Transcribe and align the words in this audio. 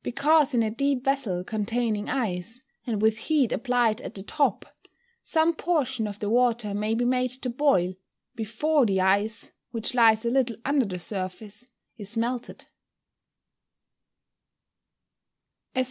_Because 0.02 0.54
in 0.54 0.62
a 0.62 0.70
deep 0.70 1.04
vessel 1.04 1.44
containing 1.44 2.08
ice, 2.08 2.62
and 2.86 3.02
with 3.02 3.18
heat 3.18 3.52
applied 3.52 4.00
at 4.00 4.14
the 4.14 4.22
top, 4.22 4.64
some 5.22 5.54
portion 5.54 6.06
of 6.06 6.18
the 6.18 6.30
water 6.30 6.72
may 6.72 6.94
be 6.94 7.04
made 7.04 7.28
to 7.42 7.50
boil 7.50 7.92
before 8.34 8.86
the 8.86 9.02
ice, 9.02 9.52
which 9.72 9.92
lies 9.92 10.24
a 10.24 10.30
little 10.30 10.56
under 10.64 10.86
the 10.86 10.98
surface, 10.98 11.66
is 11.98 12.16
melted. 12.16 12.64